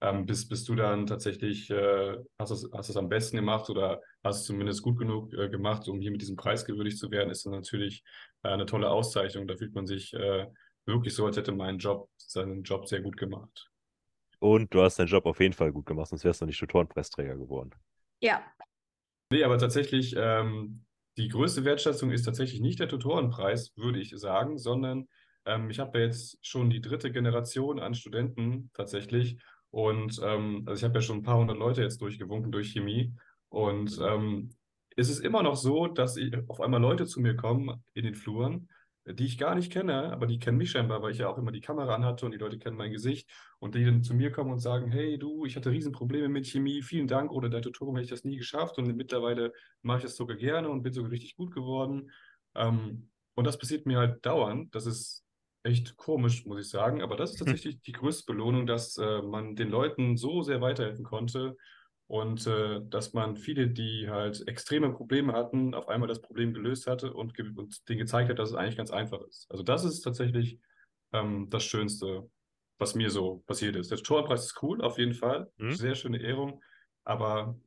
[0.00, 4.40] ähm, bist, bist du dann tatsächlich, äh, hast es hast am besten gemacht oder hast
[4.40, 7.44] es zumindest gut genug äh, gemacht, um hier mit diesem Preis gewürdigt zu werden, ist
[7.46, 8.04] dann natürlich
[8.42, 9.48] äh, eine tolle Auszeichnung.
[9.48, 10.46] Da fühlt man sich äh,
[10.86, 13.70] wirklich so, als hätte mein Job seinen Job sehr gut gemacht.
[14.38, 17.36] Und du hast deinen Job auf jeden Fall gut gemacht, sonst wärst du nicht Tutorenpreisträger
[17.36, 17.70] geworden.
[18.20, 18.44] Ja.
[19.30, 20.84] Nee, aber tatsächlich, ähm,
[21.16, 25.08] die größte Wertschätzung ist tatsächlich nicht der Tutorenpreis, würde ich sagen, sondern
[25.44, 29.38] ähm, ich habe ja jetzt schon die dritte Generation an Studenten tatsächlich
[29.70, 33.14] und ähm, also ich habe ja schon ein paar hundert Leute jetzt durchgewunken durch Chemie.
[33.50, 34.50] Und ähm,
[34.96, 38.14] es ist immer noch so, dass ich, auf einmal Leute zu mir kommen in den
[38.14, 38.68] Fluren,
[39.04, 41.52] die ich gar nicht kenne, aber die kennen mich scheinbar, weil ich ja auch immer
[41.52, 44.52] die Kamera anhatte und die Leute kennen mein Gesicht und die dann zu mir kommen
[44.52, 48.04] und sagen, hey du, ich hatte Riesenprobleme mit Chemie, vielen Dank oder dein Tutorium hätte
[48.04, 51.36] ich das nie geschafft und mittlerweile mache ich das sogar gerne und bin sogar richtig
[51.36, 52.10] gut geworden.
[52.54, 54.74] Ähm, und das passiert mir halt dauernd.
[54.74, 55.24] Das ist
[55.62, 57.02] echt komisch, muss ich sagen.
[57.02, 61.04] Aber das ist tatsächlich die größte Belohnung, dass äh, man den Leuten so sehr weiterhelfen
[61.04, 61.56] konnte
[62.06, 66.86] und äh, dass man viele, die halt extreme Probleme hatten, auf einmal das Problem gelöst
[66.86, 69.46] hatte und, ge und denen gezeigt hat, dass es eigentlich ganz einfach ist.
[69.50, 70.58] Also das ist tatsächlich
[71.12, 72.30] ähm, das Schönste,
[72.78, 73.90] was mir so passiert ist.
[73.90, 75.50] Der Torpreis ist cool, auf jeden Fall.
[75.58, 75.72] Mhm.
[75.72, 76.62] Sehr schöne Ehrung.
[77.04, 77.58] Aber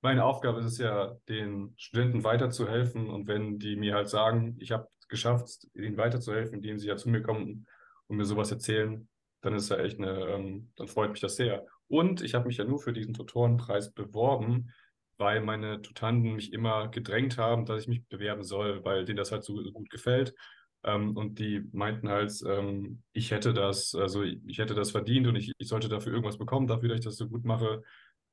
[0.00, 3.08] meine Aufgabe ist es ja, den Studenten weiterzuhelfen.
[3.08, 7.08] Und wenn die mir halt sagen, ich habe geschafft, ihnen weiterzuhelfen, indem sie ja zu
[7.08, 7.66] mir kommen
[8.06, 9.08] und mir sowas erzählen,
[9.40, 11.66] dann ist ja echt eine, ähm, dann freut mich das sehr.
[11.88, 14.72] Und ich habe mich ja nur für diesen Tutorenpreis beworben,
[15.18, 19.32] weil meine Tutanten mich immer gedrängt haben, dass ich mich bewerben soll, weil denen das
[19.32, 20.34] halt so gut gefällt.
[20.82, 25.36] Ähm, und die meinten halt, ähm, ich hätte das, also ich hätte das verdient und
[25.36, 27.82] ich, ich sollte dafür irgendwas bekommen, dafür, dass ich das so gut mache.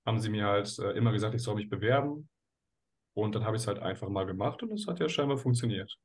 [0.06, 2.30] Haben sie mir halt äh, immer gesagt, ich soll mich bewerben.
[3.14, 5.98] Und dann habe ich es halt einfach mal gemacht und es hat ja scheinbar funktioniert.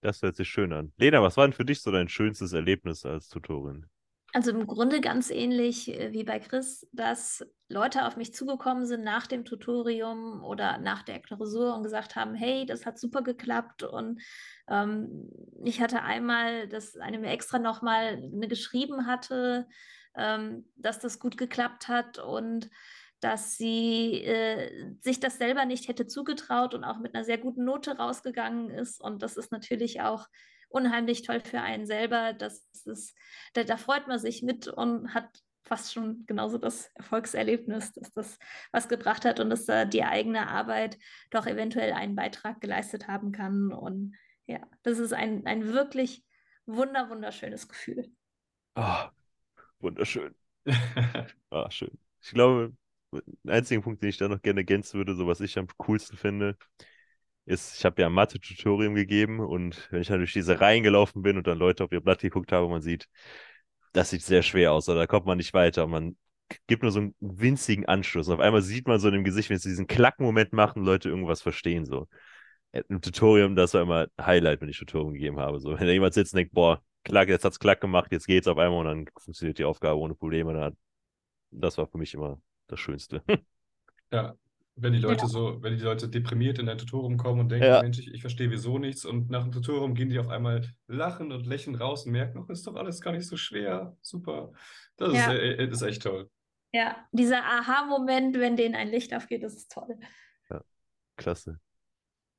[0.00, 0.92] Das hört sich schön an.
[0.96, 3.86] Lena, was war denn für dich so dein schönstes Erlebnis als Tutorin?
[4.32, 9.02] Also im Grunde ganz ähnlich äh, wie bei Chris, dass Leute auf mich zugekommen sind
[9.02, 13.82] nach dem Tutorium oder nach der Klausur und gesagt haben, hey, das hat super geklappt.
[13.82, 14.22] Und
[14.68, 15.30] ähm,
[15.64, 19.66] ich hatte einmal, dass eine mir extra nochmal eine geschrieben hatte,
[20.16, 22.70] ähm, dass das gut geklappt hat und
[23.20, 27.64] dass sie äh, sich das selber nicht hätte zugetraut und auch mit einer sehr guten
[27.64, 29.00] Note rausgegangen ist.
[29.00, 30.26] Und das ist natürlich auch
[30.68, 32.32] unheimlich toll für einen selber.
[32.32, 33.16] Das ist,
[33.52, 35.28] da, da freut man sich mit und hat
[35.64, 38.38] fast schon genauso das Erfolgserlebnis, dass das
[38.72, 40.98] was gebracht hat und dass da die eigene Arbeit
[41.30, 43.72] doch eventuell einen Beitrag geleistet haben kann.
[43.72, 46.24] Und ja, das ist ein, ein wirklich
[46.66, 48.10] wunder, wunderschönes Gefühl.
[48.74, 49.10] Ah, oh,
[49.80, 50.34] wunderschön.
[51.50, 51.98] ah, schön.
[52.22, 52.72] Ich glaube,
[53.46, 56.56] einzigen Punkt, den ich da noch gerne ergänzen würde, so was ich am coolsten finde,
[57.46, 61.22] ist, ich habe ja ein Mathe-Tutorium gegeben und wenn ich dann durch diese Reihen gelaufen
[61.22, 63.08] bin und dann Leute auf ihr Blatt geguckt habe, man sieht,
[63.92, 65.86] das sieht sehr schwer aus, oder da kommt man nicht weiter.
[65.86, 66.16] Man
[66.66, 68.28] gibt nur so einen winzigen Anschluss.
[68.28, 71.08] Und auf einmal sieht man so in dem Gesicht, wenn sie diesen Klackmoment machen, Leute
[71.08, 71.84] irgendwas verstehen.
[71.86, 72.08] So.
[72.88, 75.60] Im Tutorium, das war immer Highlight, wenn ich Tutorium gegeben habe.
[75.60, 78.46] So, wenn da jemand sitzt und denkt, boah, Klack, jetzt hat's Klack gemacht, jetzt geht's
[78.46, 80.72] auf einmal und dann funktioniert die Aufgabe ohne Probleme.
[81.50, 82.40] Das war für mich immer
[82.70, 83.22] das Schönste.
[84.12, 84.34] Ja,
[84.74, 85.28] Wenn die Leute Ja.
[85.28, 87.80] so, wenn die Leute deprimiert in ein Tutorium kommen und denken, Ja.
[87.82, 91.30] Mensch, ich, ich verstehe wieso nichts und nach dem Tutorium gehen die auf einmal lachen
[91.30, 93.96] und lächeln raus und merken, oh, ist doch alles gar nicht so schwer.
[94.02, 94.52] Super.
[94.96, 95.30] Das Ja.
[95.32, 96.28] ist, äh, ist echt toll.
[96.72, 99.96] Ja, dieser Aha-Moment, wenn denen ein Licht aufgeht, das ist toll.
[101.16, 101.60] Klasse.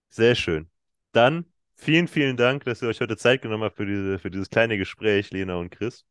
[0.10, 0.70] Sehr schön.
[1.12, 4.50] Dann vielen, vielen Dank, dass ihr euch heute Zeit genommen habt für, diese, für dieses
[4.50, 6.06] kleine Gespräch, Lena und Chris.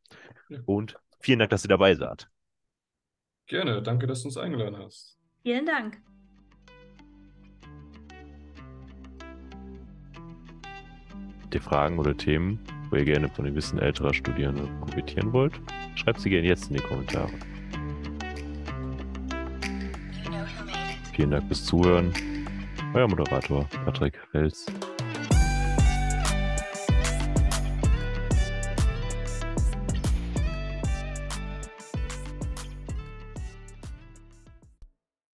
[0.49, 0.59] Ja.
[0.65, 2.29] Und vielen Dank, dass ihr dabei seid.
[3.47, 3.81] Gerne.
[3.81, 5.17] Danke, dass du uns eingeladen hast.
[5.43, 5.97] Vielen Dank.
[11.41, 15.59] Habt ihr Fragen oder Themen, wo ihr gerne von dem Wissen älterer Studierende profitieren wollt?
[15.95, 17.31] Schreibt sie gerne jetzt in die Kommentare.
[21.13, 22.13] Vielen Dank fürs Zuhören.
[22.93, 24.65] Euer Moderator Patrick Fels.